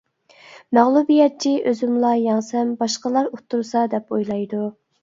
مەغلۇبىيەتچى 0.77 1.53
ئۆزۈملا 1.73 2.15
يەڭسەم 2.23 2.75
باشقىلار 2.83 3.31
ئۇتتۇرسا 3.33 3.89
دەپ 3.95 4.15
ئويلايدۇ. 4.19 4.67